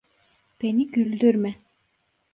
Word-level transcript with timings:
Beni 0.61 0.91
güldürme. 0.91 1.55